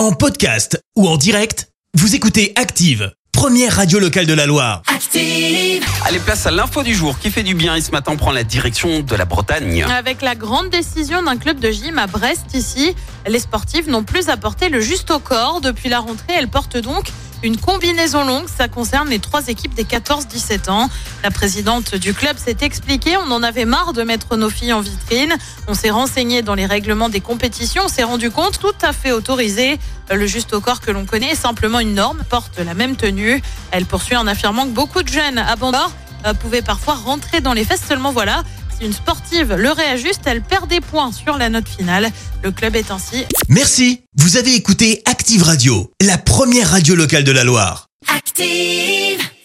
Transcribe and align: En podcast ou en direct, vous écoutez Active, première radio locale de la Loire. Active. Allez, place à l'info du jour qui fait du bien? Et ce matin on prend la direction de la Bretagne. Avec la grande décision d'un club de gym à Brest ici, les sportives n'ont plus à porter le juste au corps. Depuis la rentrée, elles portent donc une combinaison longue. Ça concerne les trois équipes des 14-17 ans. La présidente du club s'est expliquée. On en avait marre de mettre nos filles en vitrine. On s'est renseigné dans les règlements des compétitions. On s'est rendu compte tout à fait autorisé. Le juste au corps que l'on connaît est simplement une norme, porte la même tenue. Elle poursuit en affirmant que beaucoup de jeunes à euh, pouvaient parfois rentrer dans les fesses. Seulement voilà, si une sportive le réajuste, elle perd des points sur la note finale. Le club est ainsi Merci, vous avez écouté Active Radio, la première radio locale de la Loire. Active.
En 0.00 0.12
podcast 0.12 0.82
ou 0.96 1.06
en 1.06 1.18
direct, 1.18 1.68
vous 1.92 2.14
écoutez 2.14 2.54
Active, 2.56 3.12
première 3.32 3.76
radio 3.76 3.98
locale 3.98 4.24
de 4.24 4.32
la 4.32 4.46
Loire. 4.46 4.80
Active. 4.86 5.84
Allez, 6.06 6.18
place 6.20 6.46
à 6.46 6.50
l'info 6.50 6.82
du 6.82 6.94
jour 6.94 7.18
qui 7.18 7.30
fait 7.30 7.42
du 7.42 7.54
bien? 7.54 7.74
Et 7.74 7.82
ce 7.82 7.90
matin 7.90 8.12
on 8.14 8.16
prend 8.16 8.32
la 8.32 8.42
direction 8.42 9.00
de 9.00 9.14
la 9.14 9.26
Bretagne. 9.26 9.82
Avec 9.82 10.22
la 10.22 10.34
grande 10.34 10.70
décision 10.70 11.22
d'un 11.22 11.36
club 11.36 11.60
de 11.60 11.70
gym 11.70 11.98
à 11.98 12.06
Brest 12.06 12.54
ici, 12.54 12.94
les 13.26 13.40
sportives 13.40 13.90
n'ont 13.90 14.02
plus 14.02 14.30
à 14.30 14.38
porter 14.38 14.70
le 14.70 14.80
juste 14.80 15.10
au 15.10 15.18
corps. 15.18 15.60
Depuis 15.60 15.90
la 15.90 15.98
rentrée, 15.98 16.32
elles 16.34 16.48
portent 16.48 16.78
donc 16.78 17.10
une 17.42 17.56
combinaison 17.56 18.24
longue. 18.24 18.46
Ça 18.48 18.68
concerne 18.68 19.08
les 19.08 19.18
trois 19.18 19.48
équipes 19.48 19.74
des 19.74 19.84
14-17 19.84 20.70
ans. 20.70 20.88
La 21.22 21.30
présidente 21.30 21.94
du 21.94 22.14
club 22.14 22.36
s'est 22.36 22.56
expliquée. 22.60 23.16
On 23.16 23.30
en 23.30 23.42
avait 23.42 23.64
marre 23.64 23.92
de 23.92 24.02
mettre 24.02 24.36
nos 24.36 24.50
filles 24.50 24.72
en 24.72 24.80
vitrine. 24.80 25.34
On 25.68 25.74
s'est 25.74 25.90
renseigné 25.90 26.42
dans 26.42 26.54
les 26.54 26.66
règlements 26.66 27.08
des 27.08 27.20
compétitions. 27.20 27.82
On 27.86 27.88
s'est 27.88 28.04
rendu 28.04 28.30
compte 28.30 28.58
tout 28.58 28.74
à 28.82 28.92
fait 28.92 29.12
autorisé. 29.12 29.78
Le 30.10 30.26
juste 30.26 30.52
au 30.52 30.60
corps 30.60 30.80
que 30.80 30.90
l'on 30.90 31.06
connaît 31.06 31.30
est 31.30 31.36
simplement 31.36 31.78
une 31.78 31.94
norme, 31.94 32.22
porte 32.28 32.58
la 32.58 32.74
même 32.74 32.96
tenue. 32.96 33.40
Elle 33.70 33.86
poursuit 33.86 34.16
en 34.16 34.26
affirmant 34.26 34.64
que 34.64 34.70
beaucoup 34.70 35.02
de 35.02 35.08
jeunes 35.08 35.38
à 35.38 35.54
euh, 36.26 36.34
pouvaient 36.34 36.62
parfois 36.62 36.94
rentrer 36.94 37.40
dans 37.40 37.52
les 37.52 37.64
fesses. 37.64 37.84
Seulement 37.86 38.12
voilà, 38.12 38.42
si 38.80 38.86
une 38.86 38.92
sportive 38.92 39.54
le 39.54 39.70
réajuste, 39.70 40.22
elle 40.26 40.42
perd 40.42 40.68
des 40.68 40.80
points 40.80 41.12
sur 41.12 41.36
la 41.38 41.48
note 41.48 41.68
finale. 41.68 42.10
Le 42.42 42.50
club 42.50 42.76
est 42.76 42.90
ainsi 42.90 43.24
Merci, 43.48 44.02
vous 44.16 44.36
avez 44.36 44.54
écouté 44.54 45.02
Active 45.04 45.42
Radio, 45.42 45.90
la 46.00 46.18
première 46.18 46.70
radio 46.70 46.94
locale 46.94 47.24
de 47.24 47.32
la 47.32 47.44
Loire. 47.44 47.86
Active. 48.08 49.30